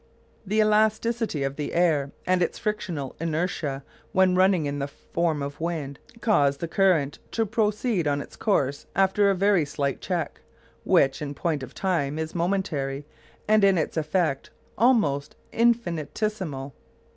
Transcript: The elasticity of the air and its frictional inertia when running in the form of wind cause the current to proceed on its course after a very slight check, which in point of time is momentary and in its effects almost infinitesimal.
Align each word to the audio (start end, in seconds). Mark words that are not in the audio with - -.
The 0.47 0.57
elasticity 0.59 1.43
of 1.43 1.57
the 1.57 1.75
air 1.75 2.11
and 2.25 2.41
its 2.41 2.57
frictional 2.57 3.15
inertia 3.21 3.83
when 4.13 4.33
running 4.33 4.65
in 4.65 4.79
the 4.79 4.87
form 4.87 5.43
of 5.43 5.61
wind 5.61 5.99
cause 6.21 6.57
the 6.57 6.67
current 6.67 7.19
to 7.33 7.45
proceed 7.45 8.07
on 8.07 8.19
its 8.19 8.35
course 8.35 8.87
after 8.95 9.29
a 9.29 9.35
very 9.35 9.63
slight 9.63 10.01
check, 10.01 10.41
which 10.83 11.21
in 11.21 11.35
point 11.35 11.61
of 11.61 11.75
time 11.75 12.17
is 12.17 12.33
momentary 12.33 13.05
and 13.47 13.63
in 13.63 13.77
its 13.77 13.95
effects 13.95 14.49
almost 14.75 15.35
infinitesimal. 15.51 16.73